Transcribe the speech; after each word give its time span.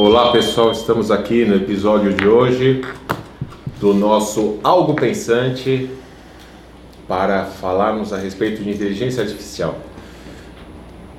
Olá 0.00 0.30
pessoal, 0.30 0.70
estamos 0.70 1.10
aqui 1.10 1.44
no 1.44 1.56
episódio 1.56 2.14
de 2.14 2.28
hoje 2.28 2.82
do 3.80 3.92
nosso 3.92 4.60
Algo 4.62 4.94
Pensante 4.94 5.90
para 7.08 7.46
falarmos 7.46 8.12
a 8.12 8.16
respeito 8.16 8.62
de 8.62 8.70
inteligência 8.70 9.24
artificial. 9.24 9.76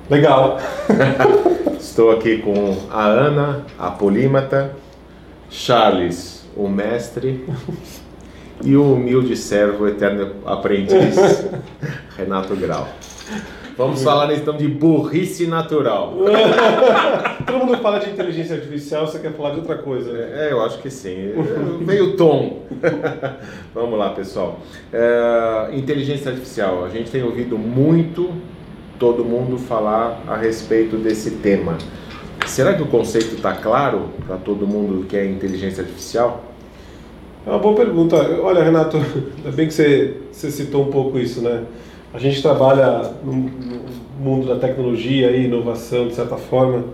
Legal! 0.08 0.58
Estou 1.78 2.10
aqui 2.10 2.38
com 2.38 2.74
a 2.90 3.04
Ana, 3.04 3.66
a 3.78 3.90
polímata, 3.90 4.74
Charles, 5.50 6.48
o 6.56 6.66
mestre, 6.66 7.46
e 8.64 8.74
o 8.78 8.94
humilde 8.94 9.36
servo, 9.36 9.88
eterno 9.88 10.36
aprendiz, 10.46 11.16
Renato 12.16 12.56
Grau. 12.56 12.88
Vamos 13.76 14.02
falar 14.02 14.32
então 14.34 14.56
de 14.56 14.68
burrice 14.68 15.46
natural. 15.46 16.14
Todo 17.46 17.64
mundo 17.64 17.78
fala 17.78 17.98
de 17.98 18.10
inteligência 18.10 18.56
artificial, 18.56 19.06
você 19.06 19.18
quer 19.18 19.32
falar 19.32 19.50
de 19.50 19.60
outra 19.60 19.78
coisa, 19.78 20.12
né? 20.12 20.48
É, 20.48 20.52
eu 20.52 20.62
acho 20.62 20.78
que 20.80 20.90
sim. 20.90 21.32
Veio 21.80 22.14
tom. 22.16 22.66
Vamos 23.74 23.98
lá, 23.98 24.10
pessoal. 24.10 24.60
É, 24.92 25.70
inteligência 25.72 26.30
artificial. 26.30 26.84
A 26.84 26.90
gente 26.90 27.10
tem 27.10 27.22
ouvido 27.22 27.56
muito 27.56 28.30
todo 28.98 29.24
mundo 29.24 29.56
falar 29.56 30.22
a 30.26 30.36
respeito 30.36 30.96
desse 30.96 31.30
tema. 31.36 31.78
Será 32.46 32.74
que 32.74 32.82
o 32.82 32.86
conceito 32.86 33.34
está 33.36 33.54
claro 33.54 34.10
para 34.26 34.36
todo 34.36 34.66
mundo 34.66 35.06
que 35.06 35.16
é 35.16 35.24
inteligência 35.24 35.82
artificial? 35.82 36.44
É 37.46 37.50
uma 37.50 37.58
boa 37.58 37.74
pergunta. 37.74 38.16
Olha, 38.42 38.62
Renato, 38.62 38.98
ainda 39.38 39.50
bem 39.52 39.66
que 39.66 39.72
você, 39.72 40.18
você 40.30 40.50
citou 40.50 40.82
um 40.86 40.90
pouco 40.90 41.18
isso, 41.18 41.40
né? 41.40 41.62
A 42.12 42.18
gente 42.18 42.42
trabalha 42.42 43.12
no, 43.24 43.32
no 43.32 43.80
mundo 44.20 44.46
da 44.46 44.56
tecnologia 44.56 45.30
e 45.30 45.44
inovação, 45.44 46.08
de 46.08 46.14
certa 46.14 46.36
forma. 46.36 46.84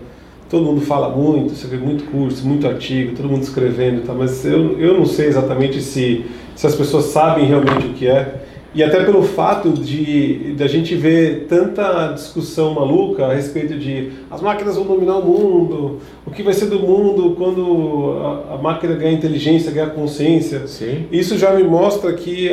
Todo 0.49 0.63
mundo 0.63 0.81
fala 0.81 1.09
muito, 1.09 1.55
você 1.55 1.67
vê 1.67 1.75
muito 1.75 2.05
curso, 2.05 2.47
muito 2.47 2.65
artigo, 2.65 3.15
todo 3.15 3.27
mundo 3.27 3.43
escrevendo, 3.43 4.05
tá? 4.05 4.13
mas 4.13 4.45
eu, 4.45 4.79
eu 4.79 4.93
não 4.93 5.05
sei 5.05 5.27
exatamente 5.27 5.81
se, 5.81 6.25
se 6.55 6.65
as 6.65 6.73
pessoas 6.73 7.05
sabem 7.05 7.45
realmente 7.45 7.87
o 7.87 7.93
que 7.93 8.07
é. 8.07 8.43
E 8.73 8.83
até 8.83 9.03
pelo 9.03 9.23
fato 9.23 9.71
de, 9.71 10.53
de 10.53 10.63
a 10.63 10.67
gente 10.67 10.93
ver 10.95 11.47
tanta 11.49 12.13
discussão 12.13 12.75
maluca 12.75 13.25
a 13.25 13.33
respeito 13.33 13.77
de 13.77 14.11
as 14.29 14.39
máquinas 14.39 14.75
vão 14.75 14.85
dominar 14.85 15.17
o 15.17 15.25
mundo, 15.25 15.97
o 16.25 16.31
que 16.31 16.43
vai 16.43 16.53
ser 16.53 16.67
do 16.67 16.79
mundo 16.79 17.33
quando 17.35 18.19
a, 18.21 18.53
a 18.53 18.57
máquina 18.57 18.93
ganhar 18.93 19.13
inteligência, 19.13 19.71
ganhar 19.71 19.89
consciência. 19.89 20.67
Sim. 20.67 21.07
Isso 21.11 21.37
já 21.37 21.53
me 21.53 21.63
mostra 21.63 22.13
que 22.13 22.51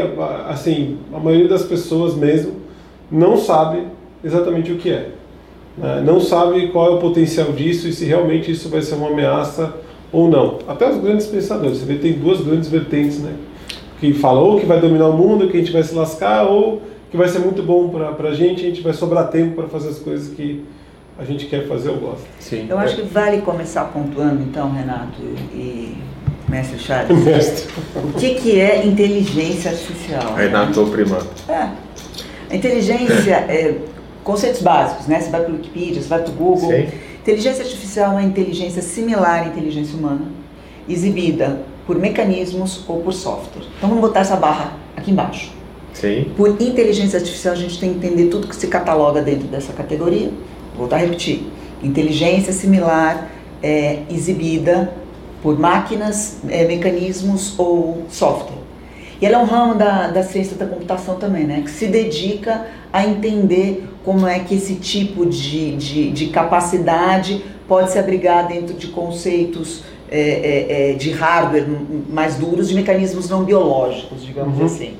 assim, 0.48 0.97
a 1.12 1.20
maioria 1.20 1.48
das 1.48 1.62
pessoas 1.62 2.14
mesmo 2.14 2.63
não 3.10 3.36
sabe 3.36 3.86
exatamente 4.22 4.72
o 4.72 4.77
que 4.77 4.91
é. 4.91 5.10
Né? 5.77 6.02
Não 6.05 6.20
sabe 6.20 6.69
qual 6.69 6.92
é 6.92 6.94
o 6.97 6.98
potencial 6.98 7.52
disso 7.52 7.88
e 7.88 7.92
se 7.92 8.05
realmente 8.05 8.50
isso 8.50 8.69
vai 8.69 8.83
ser 8.83 8.94
uma 8.94 9.08
ameaça 9.08 9.74
ou 10.12 10.28
não. 10.28 10.58
Até 10.69 10.88
os 10.88 10.98
grandes 10.98 11.27
pensadores, 11.27 11.78
você 11.78 11.84
vê 11.84 11.97
tem 11.97 12.12
duas 12.12 12.41
grandes 12.41 12.69
vertentes, 12.69 13.19
né? 13.19 13.34
que 14.00 14.12
fala 14.12 14.41
ou 14.41 14.60
que 14.60 14.66
vai 14.66 14.80
dominar 14.80 15.08
o 15.08 15.16
mundo, 15.16 15.48
que 15.48 15.56
a 15.56 15.60
gente 15.60 15.72
vai 15.72 15.82
se 15.82 15.94
lascar, 15.94 16.44
ou 16.44 16.82
que 17.10 17.16
vai 17.16 17.28
ser 17.28 17.38
muito 17.38 17.62
bom 17.62 17.88
para 17.88 18.28
a 18.28 18.34
gente, 18.34 18.64
a 18.64 18.69
gente 18.69 18.82
vai 18.82 18.92
sobrar 18.92 19.28
tempo 19.28 19.55
para 19.55 19.69
fazer 19.69 19.88
as 19.88 19.98
coisas 19.98 20.34
que 20.34 20.64
a 21.19 21.25
gente 21.25 21.47
quer 21.47 21.66
fazer 21.66 21.91
ou 21.91 21.97
gosta. 21.97 22.27
Sim. 22.41 22.66
Eu 22.69 22.78
acho 22.78 22.97
que 22.97 23.02
vale 23.02 23.41
começar 23.41 23.84
pontuando, 23.84 24.42
então, 24.42 24.70
Renato 24.72 25.22
e 25.55 25.97
mestre 26.48 26.78
Charles. 26.78 27.16
Mestre. 27.25 27.72
O 27.97 28.19
que, 28.19 28.34
que 28.34 28.60
é 28.60 28.84
inteligência 28.84 29.70
artificial? 29.70 30.34
Renato 30.34 30.82
né? 30.82 30.91
primando. 30.91 31.28
É. 31.48 31.83
A 32.50 32.56
inteligência, 32.56 33.34
é, 33.48 33.78
conceitos 34.23 34.62
básicos, 34.62 35.06
né? 35.06 35.20
Você 35.20 35.31
vai 35.31 35.42
para 35.42 35.53
o 35.53 35.56
Wikipedia, 35.56 36.03
você 36.03 36.09
vai 36.09 36.23
para 36.23 36.31
o 36.31 36.34
Google. 36.34 36.70
Sim. 36.70 36.87
Inteligência 37.20 37.64
artificial 37.64 38.12
é 38.12 38.14
uma 38.17 38.23
inteligência 38.23 38.83
similar 38.83 39.45
à 39.45 39.47
inteligência 39.47 39.97
humana, 39.97 40.27
exibida 40.89 41.62
por 41.87 41.98
mecanismos 41.98 42.84
ou 42.87 43.00
por 43.00 43.12
software. 43.12 43.65
Então 43.77 43.89
vamos 43.89 44.03
botar 44.03 44.20
essa 44.20 44.37
barra 44.37 44.77
aqui 44.97 45.11
embaixo. 45.11 45.53
Sim. 45.95 46.31
Por 46.37 46.61
inteligência 46.61 47.19
artificial 47.19 47.54
a 47.54 47.56
gente 47.56 47.78
tem 47.78 47.94
que 47.94 48.06
entender 48.06 48.27
tudo 48.27 48.49
que 48.49 48.56
se 48.56 48.66
cataloga 48.66 49.22
dentro 49.22 49.47
dessa 49.49 49.72
categoria. 49.72 50.28
Vou 50.71 50.81
voltar 50.81 50.97
a 50.97 50.99
repetir. 50.99 51.47
Inteligência 51.83 52.53
similar 52.53 53.31
é, 53.62 54.00
exibida 54.10 54.93
por 55.43 55.59
máquinas, 55.59 56.38
é, 56.49 56.65
mecanismos 56.66 57.54
ou 57.59 58.04
software. 58.09 58.63
E 59.24 59.26
ela 59.26 59.36
é 59.36 59.38
um 59.38 59.46
ramo 59.46 59.74
da, 59.74 60.08
da 60.08 60.22
ciência 60.22 60.54
da 60.54 60.66
computação 60.66 61.16
também, 61.16 61.44
né? 61.44 61.62
Que 61.64 61.70
se 61.70 61.86
dedica 61.86 62.66
a 62.92 63.06
entender 63.06 63.88
como 64.04 64.28
é 64.28 64.38
que 64.40 64.54
esse 64.54 64.74
tipo 64.74 65.24
de, 65.24 65.74
de, 65.76 66.10
de 66.10 66.26
capacidade 66.26 67.42
pode 67.66 67.90
se 67.90 67.98
abrigar 67.98 68.46
dentro 68.46 68.74
de 68.74 68.88
conceitos 68.88 69.82
é, 70.10 70.20
é, 70.20 70.90
é, 70.90 70.92
de 70.92 71.10
hardware 71.10 71.66
mais 72.06 72.34
duros, 72.34 72.68
de 72.68 72.74
mecanismos 72.74 73.30
não 73.30 73.44
biológicos, 73.44 74.22
digamos 74.22 74.58
uhum. 74.58 74.66
assim. 74.66 74.92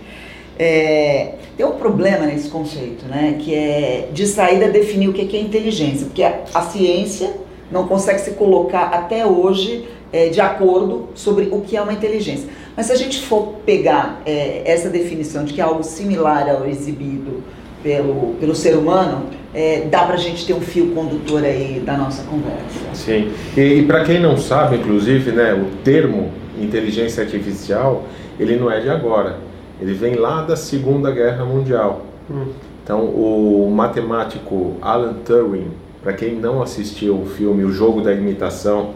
É, 0.58 1.34
tem 1.54 1.66
um 1.66 1.72
problema 1.72 2.24
nesse 2.24 2.48
conceito, 2.48 3.04
né, 3.04 3.36
que 3.38 3.54
é 3.54 4.08
de 4.10 4.26
saída 4.26 4.70
definir 4.70 5.08
o 5.08 5.12
que 5.12 5.36
é 5.36 5.41
inteligência, 5.41 6.06
porque 6.06 6.22
a, 6.22 6.41
a 6.54 6.62
ciência 6.62 7.30
não 7.70 7.86
consegue 7.86 8.20
se 8.20 8.30
colocar 8.30 8.84
até 8.84 9.26
hoje 9.26 9.86
é, 10.10 10.28
de 10.28 10.41
acordo 10.41 11.08
sobre 11.14 11.48
o 11.52 11.60
que 11.60 11.76
é 11.76 11.82
uma 11.82 11.92
inteligência. 11.92 12.48
Mas 12.76 12.86
se 12.86 12.92
a 12.92 12.96
gente 12.96 13.24
for 13.26 13.54
pegar 13.64 14.20
é, 14.26 14.62
essa 14.64 14.88
definição 14.88 15.44
de 15.44 15.52
que 15.52 15.60
é 15.60 15.64
algo 15.64 15.82
similar 15.82 16.48
ao 16.48 16.66
exibido 16.66 17.42
pelo, 17.82 18.34
pelo 18.40 18.54
ser 18.54 18.76
humano, 18.76 19.26
é, 19.54 19.82
dá 19.90 20.04
para 20.04 20.14
a 20.14 20.18
gente 20.18 20.44
ter 20.44 20.54
um 20.54 20.60
fio 20.60 20.92
condutor 20.92 21.44
aí 21.44 21.80
da 21.84 21.96
nossa 21.96 22.24
conversa. 22.24 22.80
Sim, 22.94 23.30
e, 23.56 23.60
e 23.60 23.82
para 23.86 24.02
quem 24.04 24.18
não 24.20 24.36
sabe, 24.36 24.76
inclusive, 24.76 25.30
né, 25.30 25.54
o 25.54 25.82
termo 25.84 26.32
inteligência 26.60 27.22
artificial, 27.22 28.04
ele 28.38 28.56
não 28.56 28.70
é 28.70 28.80
de 28.80 28.88
agora, 28.88 29.36
ele 29.80 29.92
vem 29.92 30.14
lá 30.14 30.42
da 30.42 30.56
Segunda 30.56 31.10
Guerra 31.10 31.44
Mundial. 31.44 32.06
Hum. 32.30 32.46
Então, 32.82 33.04
o 33.04 33.70
matemático 33.70 34.76
Alan 34.80 35.14
Turing, 35.24 35.68
para 36.02 36.12
quem 36.12 36.34
não 36.34 36.62
assistiu 36.62 37.20
o 37.20 37.26
filme 37.26 37.64
O 37.64 37.72
Jogo 37.72 38.02
da 38.02 38.12
Imitação, 38.12 38.91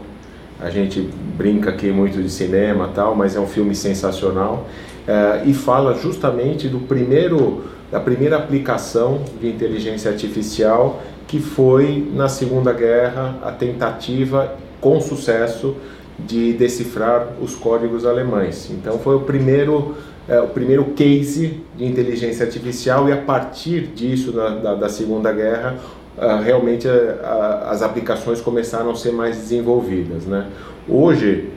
a 0.60 0.70
gente 0.70 1.08
brinca 1.36 1.70
aqui 1.70 1.90
muito 1.90 2.22
de 2.22 2.30
cinema 2.30 2.90
tal, 2.94 3.14
mas 3.14 3.36
é 3.36 3.40
um 3.40 3.46
filme 3.46 3.74
sensacional, 3.74 4.66
é, 5.06 5.42
e 5.46 5.54
fala 5.54 5.94
justamente 5.94 6.68
do 6.68 6.80
primeiro 6.80 7.64
da 7.90 7.98
primeira 7.98 8.36
aplicação 8.36 9.22
de 9.40 9.48
inteligência 9.48 10.10
artificial, 10.10 11.02
que 11.26 11.40
foi 11.40 12.06
na 12.14 12.28
Segunda 12.28 12.70
Guerra 12.70 13.38
a 13.42 13.50
tentativa 13.50 14.56
com 14.78 15.00
sucesso 15.00 15.74
de 16.18 16.52
decifrar 16.52 17.28
os 17.40 17.54
códigos 17.54 18.04
alemães. 18.04 18.70
Então 18.70 18.98
foi 18.98 19.16
o 19.16 19.20
primeiro 19.20 19.94
é, 20.28 20.38
o 20.38 20.48
primeiro 20.48 20.84
case 20.94 21.62
de 21.74 21.86
inteligência 21.86 22.44
artificial 22.44 23.08
e 23.08 23.12
a 23.12 23.16
partir 23.16 23.86
disso 23.86 24.32
da, 24.32 24.50
da, 24.50 24.74
da 24.74 24.88
Segunda 24.90 25.32
Guerra 25.32 25.78
uh, 26.18 26.42
realmente 26.42 26.86
uh, 26.86 27.68
as 27.68 27.82
aplicações 27.82 28.40
começaram 28.40 28.90
a 28.90 28.94
ser 28.94 29.12
mais 29.12 29.36
desenvolvidas, 29.36 30.24
né? 30.24 30.46
Hoje 30.88 31.50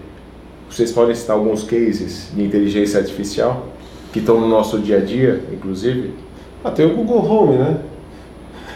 vocês 0.69 0.91
podem 0.91 1.13
citar 1.13 1.35
alguns 1.35 1.63
cases 1.63 2.29
de 2.33 2.43
inteligência 2.43 2.99
artificial? 2.99 3.67
que 4.11 4.19
estão 4.19 4.39
no 4.39 4.47
nosso 4.47 4.79
dia 4.79 4.97
a 4.97 4.99
dia, 4.99 5.41
inclusive? 5.51 6.11
Ah, 6.63 6.71
tem 6.71 6.85
o 6.85 6.95
Google 6.95 7.25
Home, 7.25 7.57
né? 7.57 7.77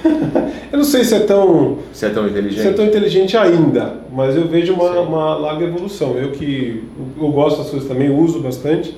eu 0.71 0.77
não 0.77 0.85
sei 0.85 1.03
se 1.03 1.15
é 1.15 1.19
tão 1.21 1.79
se 1.91 2.05
é 2.05 2.09
tão 2.09 2.27
inteligente, 2.27 2.61
se 2.61 2.67
é 2.67 2.73
tão 2.73 2.85
inteligente 2.85 3.35
ainda, 3.35 4.01
mas 4.11 4.35
eu 4.35 4.47
vejo 4.47 4.73
uma, 4.73 4.99
uma 5.01 5.35
larga 5.35 5.65
evolução. 5.65 6.15
Eu 6.15 6.31
que 6.31 6.83
eu 7.19 7.27
gosto 7.29 7.57
das 7.57 7.69
coisas 7.69 7.87
também, 7.87 8.09
uso 8.09 8.39
bastante. 8.39 8.95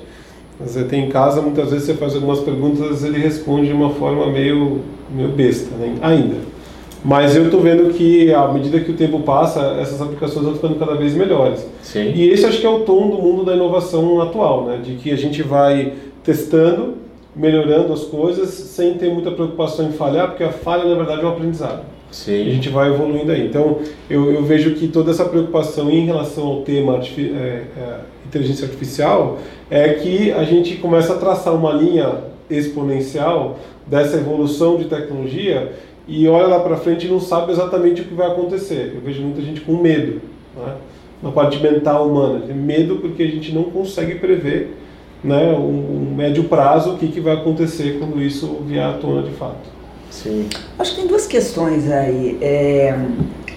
Você 0.60 0.82
tem 0.84 1.06
em 1.06 1.08
casa, 1.08 1.40
muitas 1.40 1.70
vezes 1.70 1.86
você 1.86 1.94
faz 1.94 2.14
algumas 2.14 2.40
perguntas, 2.40 3.04
ele 3.04 3.18
responde 3.18 3.68
de 3.68 3.72
uma 3.72 3.90
forma 3.90 4.26
meio, 4.26 4.80
meio 5.08 5.28
besta, 5.28 5.74
né? 5.76 5.96
ainda. 6.02 6.36
Mas 7.04 7.36
eu 7.36 7.44
estou 7.44 7.60
vendo 7.60 7.92
que 7.94 8.32
à 8.32 8.48
medida 8.48 8.80
que 8.80 8.90
o 8.90 8.94
tempo 8.94 9.20
passa, 9.20 9.60
essas 9.80 10.02
aplicações 10.02 10.44
estão 10.44 10.54
ficando 10.54 10.74
cada 10.76 10.94
vez 10.94 11.14
melhores. 11.14 11.66
Sim. 11.82 12.12
E 12.14 12.30
esse 12.30 12.44
acho 12.44 12.60
que 12.60 12.66
é 12.66 12.70
o 12.70 12.80
tom 12.80 13.08
do 13.08 13.18
mundo 13.18 13.44
da 13.44 13.54
inovação 13.54 14.20
atual, 14.20 14.64
né? 14.64 14.80
De 14.82 14.94
que 14.94 15.12
a 15.12 15.16
gente 15.16 15.42
vai 15.42 15.92
testando, 16.24 16.94
melhorando 17.34 17.92
as 17.92 18.02
coisas, 18.02 18.48
sem 18.48 18.94
ter 18.94 19.12
muita 19.12 19.30
preocupação 19.30 19.86
em 19.86 19.92
falhar, 19.92 20.28
porque 20.28 20.44
a 20.44 20.50
falha, 20.50 20.84
na 20.84 20.96
verdade, 20.96 21.22
é 21.22 21.24
um 21.24 21.28
aprendizado. 21.28 21.82
Sim. 22.10 22.44
E 22.44 22.50
a 22.50 22.54
gente 22.54 22.68
vai 22.68 22.88
evoluindo 22.88 23.30
aí. 23.30 23.46
Então, 23.46 23.78
eu, 24.08 24.32
eu 24.32 24.42
vejo 24.42 24.74
que 24.74 24.88
toda 24.88 25.10
essa 25.10 25.24
preocupação 25.24 25.90
em 25.90 26.04
relação 26.04 26.46
ao 26.46 26.62
tema 26.62 26.96
é, 26.96 27.20
é, 27.20 27.64
inteligência 28.26 28.64
artificial 28.64 29.38
é 29.70 29.90
que 29.90 30.32
a 30.32 30.42
gente 30.44 30.76
começa 30.76 31.14
a 31.14 31.16
traçar 31.16 31.54
uma 31.54 31.72
linha 31.72 32.24
exponencial 32.50 33.58
dessa 33.86 34.16
evolução 34.16 34.76
de 34.76 34.86
tecnologia 34.86 35.72
e 36.08 36.26
olha 36.26 36.46
lá 36.46 36.60
para 36.60 36.76
frente 36.76 37.06
e 37.06 37.10
não 37.10 37.20
sabe 37.20 37.52
exatamente 37.52 38.00
o 38.00 38.04
que 38.04 38.14
vai 38.14 38.26
acontecer. 38.26 38.92
Eu 38.94 39.02
vejo 39.02 39.22
muita 39.22 39.42
gente 39.42 39.60
com 39.60 39.76
medo, 39.76 40.22
né? 40.56 40.74
na 41.22 41.30
parte 41.30 41.60
mental 41.60 42.08
humana, 42.08 42.44
medo 42.54 42.96
porque 42.96 43.22
a 43.22 43.26
gente 43.26 43.52
não 43.52 43.64
consegue 43.64 44.14
prever 44.14 44.74
né, 45.22 45.52
um, 45.52 46.14
médio 46.16 46.44
prazo, 46.44 46.94
o 46.94 46.96
que, 46.96 47.08
que 47.08 47.20
vai 47.20 47.34
acontecer 47.34 47.98
quando 47.98 48.22
isso 48.22 48.62
vier 48.66 48.84
à 48.84 48.94
tona 48.94 49.22
de 49.22 49.32
fato. 49.32 49.68
Sim. 50.10 50.48
Acho 50.78 50.92
que 50.92 51.00
tem 51.00 51.06
duas 51.06 51.26
questões 51.26 51.90
aí. 51.90 52.38
É, 52.40 52.96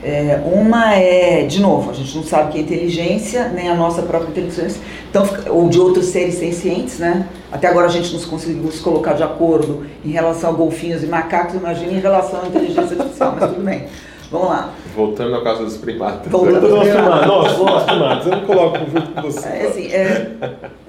É, 0.04 0.42
uma 0.46 0.96
é, 0.96 1.46
de 1.46 1.62
novo, 1.62 1.92
a 1.92 1.94
gente 1.94 2.16
não 2.16 2.24
sabe 2.24 2.52
que 2.52 2.58
é 2.58 2.62
inteligência, 2.62 3.50
nem 3.50 3.70
a 3.70 3.76
nossa 3.76 4.02
própria 4.02 4.30
inteligência, 4.30 4.82
então, 5.10 5.28
ou 5.50 5.70
de 5.70 5.80
outros 5.80 6.08
seres 6.08 6.36
sencientes, 6.36 6.98
né? 6.98 7.28
Até 7.52 7.68
agora 7.68 7.86
a 7.86 7.90
gente 7.90 8.12
não 8.12 8.20
conseguiu 8.22 8.72
se 8.72 8.82
colocar 8.82 9.14
de 9.14 9.22
acordo 9.22 9.86
em 10.04 10.10
relação 10.10 10.50
a 10.50 10.54
golfinhos 10.54 11.04
e 11.04 11.06
macacos, 11.06 11.54
imagina 11.54 11.92
em 11.92 12.00
relação 12.00 12.42
à 12.42 12.48
inteligência 12.48 12.98
artificial, 12.98 13.36
mas 13.40 13.52
tudo 13.52 13.64
bem. 13.64 13.86
Vamos 14.32 14.48
lá. 14.48 14.70
Voltando 14.96 15.36
ao 15.36 15.44
caso 15.44 15.66
dos 15.66 15.76
primatas. 15.76 16.32
Voltando 16.32 16.74
aos 16.78 16.88
primatas. 16.88 17.28
Nós, 17.28 17.84
primatas. 17.84 18.26
Eu 18.26 18.32
não 18.32 18.46
coloco 18.46 18.78
junto 18.78 19.12
com 19.12 19.22
você. 19.24 19.50
É, 19.50 19.68
assim, 19.68 19.88
é, 19.92 20.32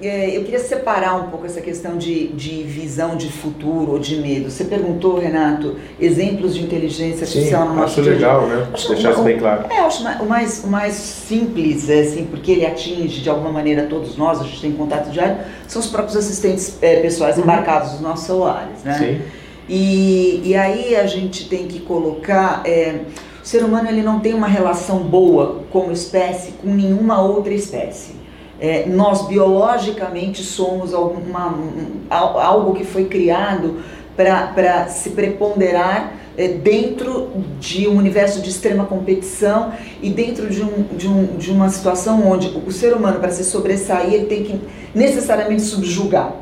é, 0.01 0.37
eu 0.37 0.45
queria 0.45 0.59
separar 0.59 1.15
um 1.15 1.29
pouco 1.29 1.45
essa 1.45 1.59
questão 1.59 1.97
de, 1.97 2.27
de 2.29 2.63
visão 2.63 3.17
de 3.17 3.29
futuro 3.29 3.91
ou 3.91 3.99
de 3.99 4.15
medo. 4.15 4.49
Você 4.49 4.63
perguntou, 4.63 5.19
Renato, 5.19 5.75
exemplos 5.99 6.55
de 6.55 6.63
inteligência 6.63 7.25
artificial 7.25 7.63
Sim, 7.63 7.69
no 7.69 7.75
nosso 7.75 7.99
acho 7.99 8.03
dia 8.03 8.13
a 8.13 8.15
dia. 8.15 8.27
legal, 8.27 8.47
né? 8.47 8.67
Acho 8.73 8.87
Deixar 8.87 9.11
isso 9.11 9.23
bem 9.23 9.37
claro. 9.37 9.65
É, 9.69 9.79
acho 9.79 10.07
o 10.21 10.25
mais, 10.25 10.63
o 10.63 10.67
mais 10.67 10.93
simples, 10.93 11.89
é, 11.89 11.99
assim, 11.99 12.25
porque 12.25 12.49
ele 12.49 12.65
atinge 12.65 13.19
de 13.19 13.29
alguma 13.29 13.51
maneira 13.51 13.87
todos 13.89 14.15
nós, 14.15 14.39
a 14.39 14.45
gente 14.45 14.61
tem 14.61 14.71
contato 14.71 15.09
diário, 15.09 15.39
são 15.67 15.81
os 15.81 15.87
próprios 15.89 16.15
assistentes 16.15 16.77
é, 16.81 17.01
pessoais 17.01 17.37
embarcados 17.37 17.91
nos 17.91 18.01
nossos 18.01 18.25
celulares, 18.25 18.83
né? 18.85 18.93
Sim. 18.97 19.21
E, 19.67 20.41
e 20.45 20.55
aí 20.55 20.95
a 20.95 21.05
gente 21.05 21.49
tem 21.49 21.67
que 21.67 21.81
colocar. 21.81 22.61
é, 22.65 23.01
o 23.43 23.45
ser 23.45 23.63
humano 23.63 23.89
ele 23.89 24.01
não 24.01 24.19
tem 24.19 24.33
uma 24.33 24.47
relação 24.47 24.99
boa 24.99 25.63
como 25.71 25.91
espécie 25.91 26.53
com 26.53 26.69
nenhuma 26.69 27.21
outra 27.21 27.53
espécie. 27.53 28.13
É, 28.59 28.85
nós 28.87 29.27
biologicamente 29.27 30.41
somos 30.43 30.93
alguma, 30.93 31.47
um- 31.49 32.01
al- 32.09 32.39
algo 32.39 32.73
que 32.73 32.85
foi 32.85 33.05
criado 33.05 33.79
para 34.15 34.87
se 34.87 35.09
preponderar 35.09 36.13
é, 36.37 36.47
dentro 36.47 37.29
de 37.59 37.87
um 37.87 37.97
universo 37.97 38.41
de 38.41 38.49
extrema 38.49 38.85
competição 38.85 39.71
e 40.01 40.09
dentro 40.09 40.49
de, 40.49 40.63
um, 40.63 40.83
de, 40.95 41.07
um, 41.07 41.25
de 41.37 41.51
uma 41.51 41.69
situação 41.69 42.27
onde 42.27 42.47
o 42.65 42.71
ser 42.71 42.93
humano, 42.95 43.19
para 43.19 43.29
se 43.31 43.43
sobressair, 43.43 44.13
ele 44.13 44.25
tem 44.25 44.43
que 44.43 44.59
necessariamente 44.95 45.61
subjugar. 45.63 46.33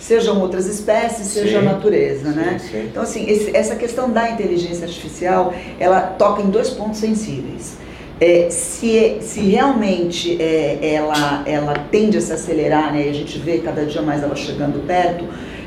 Sejam 0.00 0.40
outras 0.40 0.66
espécies, 0.66 1.26
seja 1.28 1.58
a 1.58 1.60
Sim. 1.60 1.66
natureza, 1.66 2.30
né? 2.30 2.56
Sim, 2.58 2.68
sim. 2.70 2.84
Então, 2.90 3.02
assim, 3.02 3.28
esse- 3.28 3.54
essa 3.54 3.76
questão 3.76 4.10
da 4.10 4.30
inteligência 4.30 4.84
artificial, 4.86 5.52
ela 5.78 6.00
toca 6.00 6.40
em 6.42 6.48
dois 6.50 6.70
pontos 6.70 6.98
sensíveis. 7.00 7.76
É, 8.18 8.48
se, 8.50 9.18
se 9.20 9.40
realmente 9.40 10.40
é, 10.42 10.78
ela, 10.94 11.42
ela 11.46 11.74
tende 11.90 12.16
a 12.18 12.20
se 12.20 12.32
acelerar, 12.32 12.92
né, 12.92 13.06
e 13.06 13.10
a 13.10 13.12
gente 13.14 13.38
vê 13.38 13.58
cada 13.58 13.84
dia 13.84 14.02
mais 14.02 14.22
ela 14.22 14.34
chegando 14.36 14.84
perto, 14.86 15.24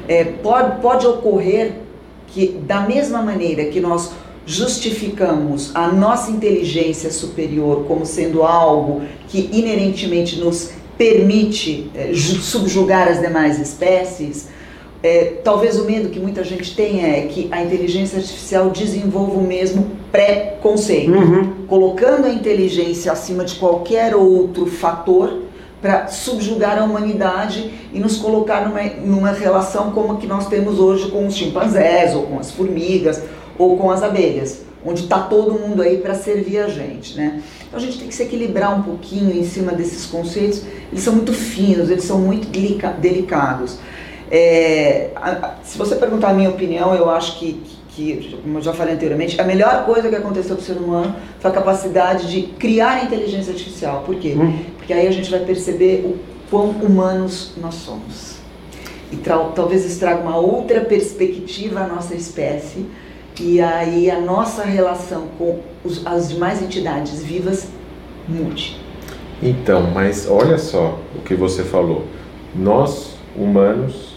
é, 0.08 0.24
pode, 0.24 0.82
pode 0.82 1.06
ocorrer 1.08 1.74
que, 2.28 2.48
da 2.68 2.82
mesma 2.82 3.22
maneira 3.22 3.66
que 3.66 3.80
nós 3.80 4.12
justificamos 4.46 5.72
a 5.76 5.88
nossa 5.88 6.30
inteligência 6.32 7.12
superior 7.12 7.86
como 7.88 8.06
sendo 8.06 8.44
algo 8.44 9.04
que 9.30 9.50
inerentemente 9.54 10.40
nos 10.40 10.72
permite 10.98 11.90
é, 11.96 12.14
ju- 12.14 12.42
subjugar 12.42 13.08
as 13.08 13.20
demais 13.20 13.60
espécies, 13.60 14.48
é, 15.02 15.34
talvez 15.44 15.78
o 15.80 15.86
medo 15.86 16.10
que 16.10 16.20
muita 16.20 16.44
gente 16.44 16.76
tenha 16.76 17.08
é 17.08 17.22
que 17.24 17.48
a 17.52 17.62
inteligência 17.62 18.20
artificial 18.20 18.70
desenvolva 18.70 19.34
o 19.38 19.44
mesmo 19.44 19.88
pré-conceito, 20.12 21.12
Uhum. 21.12 21.66
colocando 21.68 22.26
a 22.26 22.30
inteligência 22.30 23.12
acima 23.12 23.44
de 23.44 23.56
qualquer 23.56 24.16
outro 24.16 24.66
fator 24.66 25.42
para 25.82 26.08
subjugar 26.08 26.78
a 26.82 26.86
humanidade 26.86 27.70
e 27.94 28.00
nos 28.00 28.16
colocar 28.18 28.66
numa, 28.70 28.82
numa 29.06 29.32
relação 29.32 29.92
como 29.92 30.14
a 30.14 30.18
que 30.18 30.26
nós 30.28 30.48
temos 30.48 30.80
hoje 30.80 31.12
com 31.12 31.28
os 31.28 31.36
chimpanzés, 31.36 32.16
ou 32.16 32.24
com 32.24 32.40
as 32.40 32.52
formigas, 32.52 33.22
ou 33.60 33.78
com 33.78 33.92
as 33.92 34.02
abelhas, 34.02 34.62
onde 34.86 35.02
está 35.02 35.20
todo 35.20 35.60
mundo 35.60 35.82
aí 35.82 35.98
para 35.98 36.16
servir 36.16 36.60
a 36.60 36.70
gente, 36.70 37.18
né? 37.18 37.42
Então 37.74 37.82
a 37.82 37.86
gente 37.88 37.98
tem 37.98 38.08
que 38.08 38.14
se 38.14 38.22
equilibrar 38.22 38.78
um 38.78 38.84
pouquinho 38.84 39.36
em 39.36 39.44
cima 39.44 39.72
desses 39.72 40.06
conceitos. 40.06 40.62
Eles 40.92 41.04
são 41.04 41.16
muito 41.16 41.34
finos, 41.34 41.90
eles 41.90 42.04
são 42.04 42.20
muito 42.20 42.48
delica- 42.50 42.92
delicados. 42.92 43.80
É, 44.30 45.10
a- 45.16 45.56
se 45.64 45.76
você 45.76 45.96
perguntar 45.96 46.30
a 46.30 46.34
minha 46.36 46.52
opinião, 46.52 46.94
eu 46.94 47.10
acho 47.10 47.40
que, 47.40 47.60
que, 47.90 48.38
como 48.44 48.60
eu 48.60 48.62
já 48.62 48.74
falei 48.74 48.94
anteriormente, 48.94 49.42
a 49.42 49.44
melhor 49.44 49.86
coisa 49.88 50.08
que 50.08 50.16
aconteceu 50.16 50.56
para 50.56 50.62
o 50.62 50.66
ser 50.66 50.74
humano 50.78 51.16
foi 51.40 51.50
a 51.50 51.54
capacidade 51.54 52.30
de 52.32 52.44
criar 52.44 52.92
a 52.92 53.04
inteligência 53.06 53.52
artificial. 53.52 54.04
Por 54.06 54.18
quê? 54.18 54.36
Hum. 54.38 54.56
Porque 54.78 54.94
aí 54.94 55.08
a 55.08 55.12
gente 55.12 55.32
vai 55.32 55.40
perceber 55.40 56.06
o 56.06 56.20
quão 56.52 56.70
humanos 56.70 57.54
nós 57.60 57.74
somos. 57.74 58.36
E 59.12 59.16
talvez 59.16 59.84
isso 59.84 60.00
traga 60.00 60.22
uma 60.22 60.38
outra 60.38 60.82
perspectiva 60.82 61.80
à 61.80 61.88
nossa 61.88 62.14
espécie, 62.14 62.86
e 63.40 63.60
aí 63.60 64.12
a 64.12 64.20
nossa 64.20 64.62
relação 64.64 65.24
com 65.40 65.73
os- 65.84 66.06
as 66.06 66.30
demais 66.30 66.62
entidades 66.62 67.22
vivas 67.24 67.68
mude. 68.28 68.78
Então, 69.42 69.90
mas 69.94 70.28
olha 70.30 70.58
só 70.58 71.00
o 71.16 71.22
que 71.22 71.36
você 71.36 71.64
falou. 71.64 72.06
Nós, 72.56 73.16
humanos, 73.36 74.16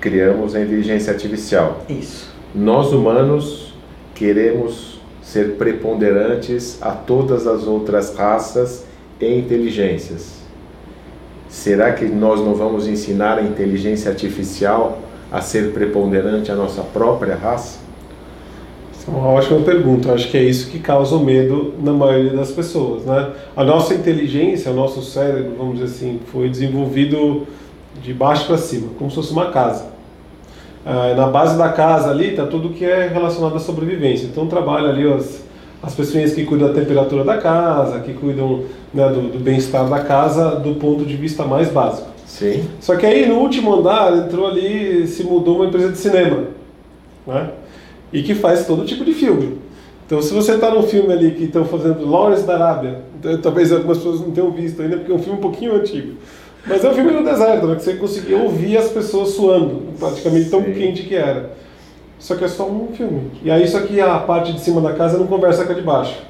criamos 0.00 0.54
a 0.54 0.60
inteligência 0.62 1.12
artificial. 1.12 1.82
Isso. 1.88 2.32
Nós, 2.54 2.92
humanos, 2.92 3.74
queremos 4.14 5.00
ser 5.22 5.56
preponderantes 5.56 6.78
a 6.80 6.92
todas 6.92 7.46
as 7.46 7.66
outras 7.66 8.14
raças 8.16 8.84
e 9.20 9.38
inteligências. 9.38 10.42
Será 11.48 11.92
que 11.92 12.04
nós 12.06 12.40
não 12.40 12.54
vamos 12.54 12.86
ensinar 12.86 13.38
a 13.38 13.42
inteligência 13.42 14.10
artificial 14.10 14.98
a 15.30 15.40
ser 15.40 15.72
preponderante 15.72 16.50
à 16.50 16.54
nossa 16.54 16.82
própria 16.82 17.34
raça? 17.34 17.78
Uma 19.06 19.28
ótima 19.28 19.60
pergunta. 19.60 20.12
Acho 20.12 20.30
que 20.30 20.36
é 20.36 20.42
isso 20.42 20.70
que 20.70 20.78
causa 20.78 21.14
o 21.14 21.20
medo 21.24 21.74
na 21.82 21.92
maioria 21.92 22.32
das 22.32 22.50
pessoas, 22.50 23.04
né? 23.04 23.30
A 23.54 23.62
nossa 23.62 23.94
inteligência, 23.94 24.70
o 24.70 24.74
nosso 24.74 25.02
cérebro, 25.02 25.54
vamos 25.58 25.78
dizer 25.78 25.86
assim, 25.86 26.20
foi 26.32 26.48
desenvolvido 26.48 27.46
de 28.02 28.12
baixo 28.12 28.46
para 28.46 28.56
cima, 28.56 28.88
como 28.98 29.10
se 29.10 29.16
fosse 29.16 29.32
uma 29.32 29.50
casa. 29.50 29.86
Ah, 30.86 31.14
na 31.16 31.26
base 31.26 31.56
da 31.56 31.70
casa 31.70 32.10
ali 32.10 32.30
está 32.30 32.46
tudo 32.46 32.70
que 32.70 32.84
é 32.84 33.08
relacionado 33.08 33.56
à 33.56 33.60
sobrevivência. 33.60 34.26
Então 34.26 34.46
trabalha 34.46 34.88
ali 34.88 35.10
as, 35.10 35.42
as 35.82 35.94
pessoas 35.94 36.32
que 36.34 36.44
cuidam 36.44 36.68
da 36.68 36.74
temperatura 36.74 37.24
da 37.24 37.38
casa, 37.38 38.00
que 38.00 38.12
cuidam 38.12 38.64
né, 38.92 39.08
do, 39.08 39.32
do 39.32 39.38
bem-estar 39.38 39.88
da 39.88 40.00
casa 40.00 40.56
do 40.56 40.74
ponto 40.74 41.04
de 41.04 41.16
vista 41.16 41.44
mais 41.44 41.70
básico. 41.70 42.08
Sim. 42.26 42.68
Só 42.80 42.96
que 42.96 43.06
aí 43.06 43.26
no 43.26 43.36
último 43.36 43.74
andar 43.74 44.16
entrou 44.16 44.46
ali, 44.46 45.06
se 45.06 45.22
mudou 45.24 45.56
uma 45.56 45.66
empresa 45.66 45.90
de 45.90 45.98
cinema, 45.98 46.44
né? 47.26 47.50
E 48.14 48.22
que 48.22 48.34
faz 48.34 48.66
todo 48.66 48.86
tipo 48.86 49.04
de 49.04 49.12
filme. 49.12 49.58
Então 50.06 50.22
se 50.22 50.32
você 50.32 50.52
está 50.52 50.70
num 50.70 50.84
filme 50.84 51.12
ali 51.12 51.32
que 51.32 51.44
estão 51.44 51.64
fazendo 51.64 52.08
Lawrence 52.08 52.44
da 52.44 52.54
Arábia, 52.54 53.02
então, 53.18 53.36
talvez 53.38 53.72
algumas 53.72 53.98
pessoas 53.98 54.20
não 54.20 54.30
tenham 54.30 54.50
visto 54.50 54.80
ainda 54.80 54.96
porque 54.98 55.10
é 55.12 55.14
um 55.14 55.18
filme 55.18 55.38
um 55.38 55.42
pouquinho 55.42 55.74
antigo. 55.74 56.14
Mas 56.66 56.84
é 56.84 56.90
um 56.90 56.94
filme 56.94 57.10
no 57.10 57.24
deserto, 57.24 57.66
né? 57.66 57.76
Que 57.76 57.82
você 57.82 57.94
conseguia 57.94 58.38
ouvir 58.38 58.76
as 58.78 58.88
pessoas 58.88 59.30
suando, 59.30 59.82
praticamente 59.98 60.48
tão 60.48 60.62
Sim. 60.62 60.72
quente 60.72 61.02
que 61.02 61.14
era. 61.14 61.50
Só 62.18 62.36
que 62.36 62.44
é 62.44 62.48
só 62.48 62.66
um 62.66 62.88
filme. 62.94 63.32
E 63.42 63.50
aí 63.50 63.66
só 63.68 63.80
que 63.80 64.00
a 64.00 64.18
parte 64.18 64.52
de 64.52 64.60
cima 64.60 64.80
da 64.80 64.92
casa 64.92 65.18
não 65.18 65.26
conversa 65.26 65.64
com 65.64 65.72
a 65.72 65.74
de 65.74 65.82
baixo. 65.82 66.22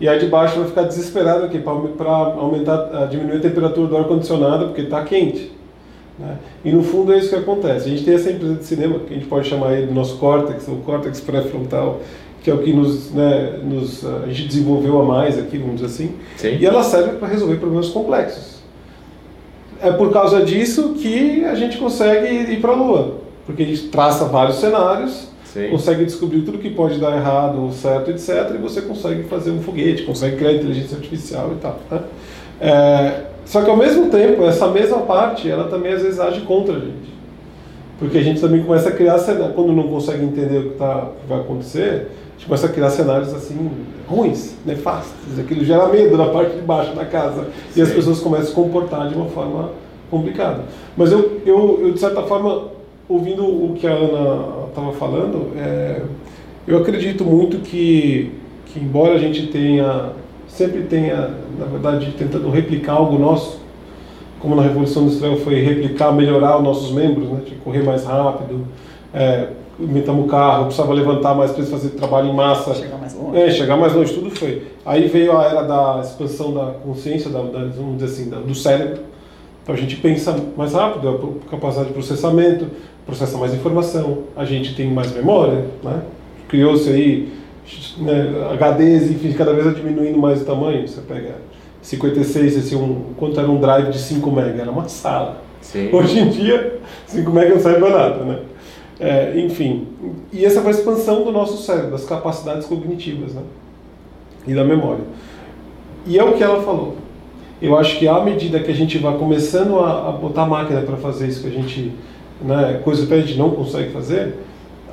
E 0.00 0.08
a 0.08 0.16
de 0.16 0.26
baixo 0.26 0.58
vai 0.58 0.68
ficar 0.68 0.82
desesperada 0.82 1.44
aqui 1.44 1.58
para 1.58 1.70
aumentar, 2.12 3.06
diminuir 3.10 3.36
a 3.36 3.40
temperatura 3.40 3.86
do 3.86 3.96
ar 3.96 4.04
condicionado 4.04 4.66
porque 4.66 4.82
está 4.82 5.02
quente. 5.02 5.52
Né? 6.18 6.36
E 6.64 6.72
no 6.72 6.82
fundo 6.82 7.12
é 7.12 7.18
isso 7.18 7.28
que 7.28 7.34
acontece. 7.34 7.86
A 7.86 7.90
gente 7.90 8.04
tem 8.04 8.14
essa 8.14 8.30
empresa 8.30 8.54
de 8.54 8.64
cinema 8.64 8.98
que 9.00 9.12
a 9.12 9.16
gente 9.16 9.26
pode 9.26 9.48
chamar 9.48 9.68
aí 9.68 9.86
do 9.86 9.94
nosso 9.94 10.16
córtex, 10.18 10.68
o 10.68 10.76
córtex 10.76 11.20
pré-frontal, 11.20 12.00
que 12.42 12.50
é 12.50 12.54
o 12.54 12.58
que 12.58 12.72
nos, 12.72 13.10
né, 13.12 13.58
nos 13.62 14.04
a 14.04 14.26
gente 14.26 14.48
desenvolveu 14.48 15.00
a 15.00 15.04
mais 15.04 15.38
aqui, 15.38 15.58
vamos 15.58 15.76
dizer 15.76 15.86
assim. 15.86 16.14
Sim. 16.36 16.56
E 16.60 16.66
ela 16.66 16.82
serve 16.82 17.16
para 17.16 17.28
resolver 17.28 17.56
problemas 17.56 17.88
complexos. 17.88 18.62
É 19.80 19.90
por 19.90 20.12
causa 20.12 20.44
disso 20.44 20.94
que 20.94 21.44
a 21.44 21.54
gente 21.54 21.78
consegue 21.78 22.52
ir 22.52 22.60
para 22.60 22.72
a 22.72 22.76
Lua, 22.76 23.18
porque 23.44 23.62
a 23.62 23.66
gente 23.66 23.88
traça 23.88 24.24
vários 24.26 24.56
cenários 24.56 25.34
Sim. 25.54 25.68
consegue 25.70 26.04
descobrir 26.04 26.42
tudo 26.42 26.58
que 26.58 26.68
pode 26.68 26.98
dar 26.98 27.16
errado 27.16 27.62
ou 27.62 27.70
certo, 27.70 28.10
etc. 28.10 28.50
E 28.56 28.58
você 28.58 28.82
consegue 28.82 29.22
fazer 29.22 29.52
um 29.52 29.62
foguete, 29.62 30.02
consegue 30.02 30.36
criar 30.36 30.52
inteligência 30.52 30.96
artificial 30.96 31.52
e 31.52 31.60
tal. 31.60 31.78
Né? 31.88 32.00
É, 32.60 33.20
só 33.44 33.62
que 33.62 33.70
ao 33.70 33.76
mesmo 33.76 34.10
tempo, 34.10 34.44
essa 34.44 34.68
mesma 34.68 34.98
parte, 34.98 35.50
ela 35.50 35.68
também 35.68 35.92
às 35.92 36.02
vezes 36.02 36.20
age 36.20 36.40
contra 36.42 36.76
a 36.76 36.78
gente. 36.78 37.14
Porque 37.98 38.18
a 38.18 38.22
gente 38.22 38.40
também 38.40 38.62
começa 38.62 38.88
a 38.88 38.92
criar 38.92 39.18
cenários, 39.18 39.54
quando 39.54 39.72
não 39.72 39.84
consegue 39.84 40.24
entender 40.24 40.58
o 40.58 40.70
que, 40.70 40.76
tá, 40.76 40.96
o 41.04 41.20
que 41.20 41.28
vai 41.28 41.40
acontecer, 41.40 42.08
a 42.30 42.36
gente 42.36 42.46
começa 42.46 42.66
a 42.66 42.68
criar 42.70 42.90
cenários 42.90 43.32
assim, 43.32 43.70
ruins, 44.08 44.56
nefastos. 44.66 45.38
Aquilo 45.38 45.64
gera 45.64 45.86
medo 45.88 46.16
na 46.16 46.26
parte 46.26 46.56
de 46.56 46.62
baixo 46.62 46.94
da 46.94 47.04
casa. 47.04 47.46
E 47.76 47.80
as 47.80 47.88
Sim. 47.88 47.94
pessoas 47.94 48.20
começam 48.20 48.46
a 48.46 48.48
se 48.48 48.54
comportar 48.54 49.08
de 49.08 49.14
uma 49.14 49.26
forma 49.26 49.70
complicada. 50.10 50.64
Mas 50.96 51.12
eu, 51.12 51.40
eu, 51.46 51.80
eu 51.82 51.92
de 51.92 52.00
certa 52.00 52.22
forma, 52.22 52.68
ouvindo 53.08 53.44
o 53.44 53.74
que 53.74 53.86
a 53.86 53.92
Ana 53.92 54.66
estava 54.68 54.92
falando, 54.92 55.52
é, 55.56 56.02
eu 56.66 56.78
acredito 56.78 57.24
muito 57.24 57.58
que, 57.58 58.32
que, 58.66 58.80
embora 58.80 59.14
a 59.14 59.18
gente 59.18 59.46
tenha, 59.48 60.10
sempre 60.54 60.82
tenha, 60.82 61.30
na 61.58 61.66
verdade, 61.66 62.14
tentando 62.16 62.48
replicar 62.48 62.94
algo 62.94 63.18
nosso, 63.18 63.60
como 64.38 64.54
na 64.54 64.62
Revolução 64.62 65.04
Industrial 65.04 65.36
foi 65.36 65.60
replicar, 65.60 66.12
melhorar 66.12 66.58
os 66.58 66.62
nossos 66.62 66.92
membros, 66.92 67.28
né, 67.28 67.40
correr 67.64 67.82
mais 67.82 68.04
rápido, 68.04 68.66
é, 69.12 69.48
inventamos 69.80 70.26
o 70.26 70.28
carro, 70.28 70.66
precisava 70.66 70.92
levantar 70.92 71.34
mais 71.34 71.50
para 71.50 71.64
fazer 71.64 71.90
trabalho 71.90 72.28
em 72.28 72.34
massa. 72.34 72.74
Chegar 72.74 72.98
mais 72.98 73.14
longe. 73.14 73.38
É, 73.38 73.50
chegar 73.50 73.76
mais 73.76 73.94
longe, 73.94 74.14
tudo 74.14 74.30
foi. 74.30 74.62
Aí 74.86 75.08
veio 75.08 75.36
a 75.36 75.44
era 75.44 75.62
da 75.62 76.00
expansão 76.02 76.52
da 76.54 76.66
consciência, 76.84 77.30
da, 77.30 77.42
da 77.42 77.64
vamos 77.64 77.98
dizer 77.98 78.12
assim, 78.12 78.30
da, 78.30 78.36
do 78.36 78.54
cérebro. 78.54 79.00
Então 79.62 79.74
a 79.74 79.78
gente 79.78 79.96
pensa 79.96 80.36
mais 80.56 80.74
rápido, 80.74 81.08
a 81.08 81.50
capacidade 81.50 81.88
de 81.88 81.94
processamento, 81.94 82.66
processa 83.06 83.36
mais 83.38 83.54
informação, 83.54 84.24
a 84.36 84.44
gente 84.44 84.74
tem 84.74 84.90
mais 84.90 85.12
memória, 85.12 85.64
né? 85.82 86.02
Criou-se 86.48 86.88
aí 86.90 87.32
né, 87.98 88.32
HDs, 88.54 89.10
enfim, 89.10 89.32
cada 89.32 89.52
vez 89.52 89.74
diminuindo 89.74 90.18
mais 90.18 90.42
o 90.42 90.44
tamanho. 90.44 90.86
Você 90.86 91.00
pega 91.00 91.36
56, 91.82 92.56
esse 92.56 92.76
um, 92.76 93.12
quanto 93.16 93.38
era 93.38 93.50
um 93.50 93.60
drive 93.60 93.90
de 93.90 93.98
5 93.98 94.30
MB? 94.30 94.60
Era 94.60 94.70
uma 94.70 94.88
sala. 94.88 95.42
Sim. 95.60 95.88
Hoje 95.92 96.18
em 96.18 96.28
dia, 96.28 96.80
5 97.06 97.30
MB 97.30 97.48
não 97.48 97.60
serve 97.60 97.78
para 97.80 97.90
nada, 97.90 98.24
né? 98.24 98.38
É, 99.00 99.38
enfim, 99.40 99.88
e 100.32 100.44
essa 100.44 100.60
foi 100.60 100.70
a 100.70 100.74
expansão 100.74 101.24
do 101.24 101.32
nosso 101.32 101.60
cérebro, 101.62 101.90
das 101.90 102.04
capacidades 102.04 102.66
cognitivas, 102.66 103.34
né? 103.34 103.42
E 104.46 104.54
da 104.54 104.64
memória. 104.64 105.02
E 106.06 106.18
é 106.18 106.22
o 106.22 106.34
que 106.34 106.42
ela 106.42 106.62
falou. 106.62 106.96
Eu 107.60 107.76
acho 107.76 107.98
que 107.98 108.06
à 108.06 108.22
medida 108.22 108.60
que 108.60 108.70
a 108.70 108.74
gente 108.74 108.98
vai 108.98 109.16
começando 109.16 109.78
a, 109.78 110.10
a 110.10 110.12
botar 110.12 110.46
máquina 110.46 110.82
para 110.82 110.96
fazer 110.96 111.28
isso 111.28 111.40
que 111.40 111.48
a 111.48 111.50
gente, 111.50 111.92
né, 112.40 112.80
coisa 112.84 113.06
que 113.06 113.14
a 113.14 113.20
gente 113.20 113.38
não 113.38 113.50
consegue 113.50 113.90
fazer, 113.90 114.34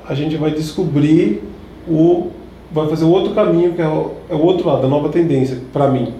a 0.07 0.15
gente 0.15 0.35
vai 0.37 0.51
descobrir 0.51 1.43
o, 1.87 2.31
vai 2.73 2.87
fazer 2.87 3.05
o 3.05 3.09
outro 3.09 3.33
caminho 3.33 3.73
que 3.73 3.81
é 3.81 3.87
o, 3.87 4.11
é 4.29 4.35
o 4.35 4.41
outro 4.41 4.67
lado, 4.67 4.85
a 4.85 4.89
nova 4.89 5.09
tendência 5.09 5.57
para 5.73 5.89
mim, 5.89 6.13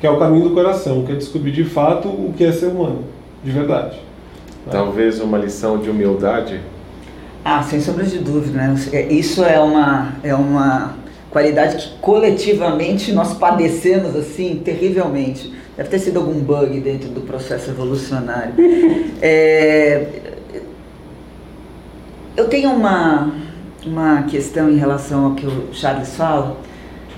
que 0.00 0.06
é 0.06 0.10
o 0.10 0.18
caminho 0.18 0.48
do 0.48 0.54
coração, 0.54 1.04
que 1.04 1.12
é 1.12 1.14
descobrir 1.14 1.52
de 1.52 1.64
fato 1.64 2.08
o 2.08 2.32
que 2.36 2.44
é 2.44 2.52
ser 2.52 2.66
humano, 2.66 3.04
de 3.44 3.50
verdade. 3.50 3.98
Talvez 4.70 5.20
uma 5.20 5.38
lição 5.38 5.78
de 5.78 5.88
humildade 5.88 6.60
ah, 7.44 7.62
sem 7.62 7.80
sombra 7.80 8.04
de 8.04 8.18
dúvida, 8.18 8.58
né? 8.58 8.74
Isso 9.08 9.42
é 9.42 9.58
uma, 9.58 10.12
é 10.22 10.34
uma 10.34 10.94
qualidade 11.30 11.76
que 11.76 11.98
coletivamente 11.98 13.12
nós 13.12 13.32
padecemos 13.34 14.14
assim 14.14 14.60
terrivelmente. 14.62 15.52
Deve 15.74 15.88
ter 15.88 15.98
sido 16.00 16.18
algum 16.18 16.38
bug 16.38 16.78
dentro 16.80 17.08
do 17.08 17.22
processo 17.22 17.70
evolucionário. 17.70 18.52
é, 19.22 20.06
eu 22.36 22.46
tenho 22.48 22.70
uma, 22.70 23.32
uma 23.86 24.22
questão 24.24 24.70
em 24.70 24.76
relação 24.76 25.26
ao 25.26 25.34
que 25.34 25.46
o 25.46 25.68
Charles 25.72 26.14
fala. 26.16 26.56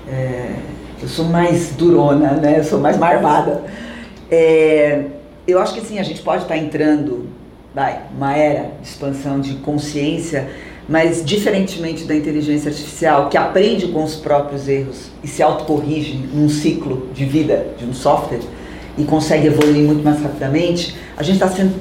É, 0.07 0.55
eu 1.01 1.07
sou 1.07 1.25
mais 1.25 1.71
durona, 1.75 2.31
né? 2.33 2.59
Eu 2.59 2.63
sou 2.63 2.79
mais 2.79 2.97
marvada. 2.97 3.63
É, 4.29 5.05
eu 5.47 5.59
acho 5.59 5.73
que 5.73 5.81
sim, 5.81 5.99
a 5.99 6.03
gente 6.03 6.21
pode 6.21 6.43
estar 6.43 6.57
entrando 6.57 7.27
vai, 7.73 8.01
uma 8.15 8.35
era 8.35 8.71
de 8.81 8.87
expansão 8.87 9.39
de 9.39 9.55
consciência, 9.55 10.49
mas 10.87 11.23
diferentemente 11.25 12.05
da 12.05 12.15
inteligência 12.15 12.69
artificial, 12.69 13.29
que 13.29 13.37
aprende 13.37 13.87
com 13.87 14.03
os 14.03 14.15
próprios 14.15 14.67
erros 14.67 15.09
e 15.23 15.27
se 15.27 15.41
autocorrige 15.41 16.17
num 16.33 16.49
ciclo 16.49 17.07
de 17.13 17.25
vida 17.25 17.67
de 17.77 17.85
um 17.85 17.93
software 17.93 18.41
e 18.97 19.03
consegue 19.03 19.47
evoluir 19.47 19.83
muito 19.83 20.03
mais 20.03 20.21
rapidamente, 20.21 20.95
a 21.17 21.23
gente 21.23 21.35
está 21.35 21.47
sendo, 21.47 21.73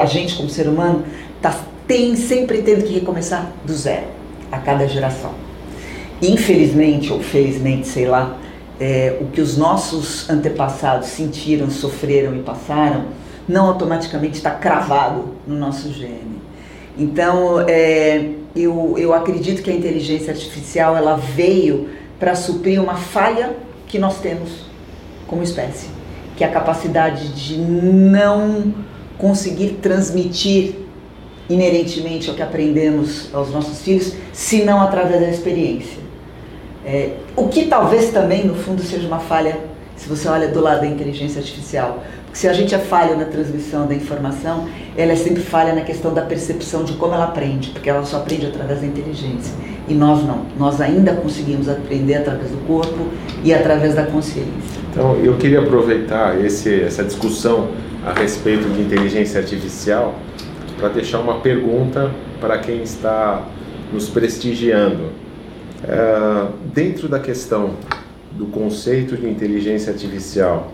a 0.00 0.06
gente 0.06 0.36
como 0.36 0.48
ser 0.48 0.68
humano, 0.68 1.04
está 1.36 1.58
tem 1.86 2.16
sempre 2.16 2.62
tendo 2.62 2.84
que 2.84 2.94
recomeçar 2.94 3.52
do 3.66 3.74
zero 3.74 4.13
a 4.54 4.58
cada 4.58 4.86
geração. 4.86 5.32
Infelizmente 6.22 7.12
ou 7.12 7.20
felizmente, 7.20 7.86
sei 7.86 8.06
lá, 8.06 8.36
é, 8.80 9.18
o 9.20 9.26
que 9.26 9.40
os 9.40 9.56
nossos 9.56 10.28
antepassados 10.28 11.08
sentiram, 11.08 11.70
sofreram 11.70 12.34
e 12.34 12.40
passaram 12.40 13.06
não 13.46 13.66
automaticamente 13.66 14.36
está 14.36 14.50
cravado 14.50 15.34
no 15.46 15.54
nosso 15.54 15.92
gene. 15.92 16.42
Então, 16.96 17.60
é, 17.68 18.30
eu, 18.54 18.94
eu 18.96 19.12
acredito 19.12 19.62
que 19.62 19.70
a 19.70 19.74
inteligência 19.74 20.32
artificial 20.32 20.96
ela 20.96 21.16
veio 21.16 21.90
para 22.18 22.34
suprir 22.34 22.80
uma 22.80 22.94
falha 22.94 23.54
que 23.86 23.98
nós 23.98 24.18
temos 24.18 24.64
como 25.26 25.42
espécie, 25.42 25.88
que 26.36 26.44
é 26.44 26.46
a 26.46 26.50
capacidade 26.50 27.28
de 27.32 27.58
não 27.58 28.72
conseguir 29.18 29.78
transmitir 29.82 30.83
inerentemente 31.48 32.30
o 32.30 32.34
que 32.34 32.42
aprendemos 32.42 33.28
aos 33.32 33.50
nossos 33.50 33.82
filhos, 33.82 34.14
se 34.32 34.64
não 34.64 34.80
através 34.80 35.20
da 35.20 35.28
experiência. 35.28 36.02
É, 36.84 37.12
o 37.36 37.48
que 37.48 37.66
talvez 37.66 38.10
também, 38.10 38.44
no 38.44 38.54
fundo, 38.54 38.82
seja 38.82 39.06
uma 39.06 39.18
falha, 39.18 39.58
se 39.96 40.08
você 40.08 40.28
olha 40.28 40.48
do 40.48 40.60
lado 40.60 40.80
da 40.80 40.86
inteligência 40.86 41.38
artificial, 41.40 42.02
se 42.32 42.48
a 42.48 42.52
gente 42.52 42.74
é 42.74 42.78
falha 42.78 43.14
na 43.14 43.26
transmissão 43.26 43.86
da 43.86 43.94
informação, 43.94 44.66
ela 44.96 45.12
é 45.12 45.16
sempre 45.16 45.40
falha 45.40 45.72
na 45.72 45.82
questão 45.82 46.12
da 46.12 46.22
percepção 46.22 46.82
de 46.82 46.94
como 46.94 47.14
ela 47.14 47.26
aprende, 47.26 47.70
porque 47.70 47.88
ela 47.88 48.04
só 48.04 48.16
aprende 48.16 48.46
através 48.46 48.80
da 48.80 48.86
inteligência. 48.86 49.54
E 49.86 49.94
nós 49.94 50.24
não. 50.24 50.44
Nós 50.58 50.80
ainda 50.80 51.14
conseguimos 51.14 51.68
aprender 51.68 52.16
através 52.16 52.50
do 52.50 52.56
corpo 52.66 53.06
e 53.44 53.54
através 53.54 53.94
da 53.94 54.02
consciência. 54.04 54.50
Então, 54.90 55.14
eu 55.16 55.36
queria 55.36 55.60
aproveitar 55.60 56.44
esse, 56.44 56.82
essa 56.82 57.04
discussão 57.04 57.68
a 58.04 58.12
respeito 58.12 58.68
de 58.68 58.82
inteligência 58.82 59.40
artificial 59.40 60.16
para 60.84 60.92
deixar 60.92 61.20
uma 61.20 61.40
pergunta 61.40 62.10
para 62.38 62.58
quem 62.58 62.82
está 62.82 63.42
nos 63.90 64.10
prestigiando. 64.10 65.12
É, 65.82 66.46
dentro 66.74 67.08
da 67.08 67.18
questão 67.18 67.70
do 68.32 68.44
conceito 68.44 69.16
de 69.16 69.26
inteligência 69.26 69.90
artificial, 69.90 70.70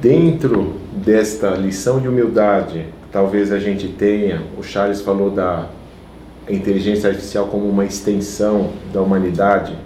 dentro 0.00 0.76
desta 0.90 1.50
lição 1.50 2.00
de 2.00 2.08
humildade, 2.08 2.86
talvez 3.12 3.52
a 3.52 3.58
gente 3.58 3.88
tenha, 3.88 4.40
o 4.58 4.62
Charles 4.62 5.02
falou 5.02 5.30
da 5.30 5.66
inteligência 6.48 7.10
artificial 7.10 7.48
como 7.48 7.68
uma 7.68 7.84
extensão 7.84 8.70
da 8.90 9.02
humanidade. 9.02 9.76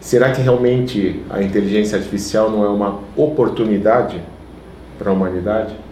Será 0.00 0.32
que 0.32 0.40
realmente 0.40 1.22
a 1.28 1.42
inteligência 1.42 1.98
artificial 1.98 2.50
não 2.50 2.64
é 2.64 2.68
uma 2.68 3.00
oportunidade 3.14 4.22
para 4.98 5.10
a 5.10 5.12
humanidade? 5.12 5.83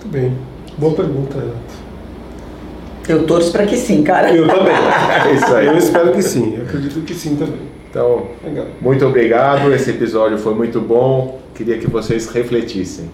Muito 0.00 0.08
bem. 0.08 0.32
Boa 0.78 0.94
pergunta, 0.94 1.38
Renato. 1.38 1.90
Eu 3.08 3.26
torço 3.26 3.52
para 3.52 3.66
que 3.66 3.76
sim, 3.76 4.02
cara. 4.02 4.34
Eu 4.34 4.46
também. 4.46 4.72
é 4.72 5.34
isso 5.34 5.54
aí. 5.54 5.66
Eu 5.66 5.76
espero 5.76 6.12
que 6.12 6.22
sim. 6.22 6.54
Eu 6.56 6.62
acredito 6.62 7.00
que 7.02 7.14
sim 7.14 7.36
também. 7.36 7.60
Então, 7.90 8.28
Legal. 8.42 8.66
muito 8.80 9.04
obrigado. 9.04 9.72
Esse 9.74 9.90
episódio 9.90 10.38
foi 10.38 10.54
muito 10.54 10.80
bom. 10.80 11.40
Queria 11.54 11.76
que 11.76 11.88
vocês 11.88 12.28
refletissem. 12.30 13.10